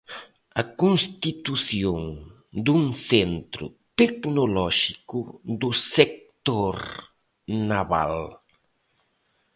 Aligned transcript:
A 0.61 0.63
constitución 0.81 1.99
dun 2.65 2.83
Centro 3.09 3.65
tecnolóxico 3.99 5.19
do 5.61 5.69
sector 5.95 6.77
naval. 7.69 8.15